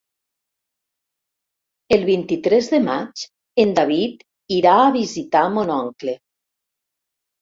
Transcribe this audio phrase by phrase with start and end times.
[1.97, 3.27] El vint-i-tres de maig
[3.65, 4.27] en David
[4.59, 6.17] irà a visitar mon oncle.